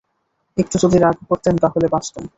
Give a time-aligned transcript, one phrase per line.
[0.57, 2.23] একটু যদি রাগও করতেন তা হলেও বাঁচতুম।